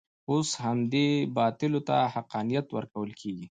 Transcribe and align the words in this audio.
اوس 0.31 0.49
همدې 0.63 1.07
باطلو 1.37 1.79
ته 1.89 1.97
حقانیت 2.13 2.65
ورکول 2.71 3.11
کېږي. 3.21 3.47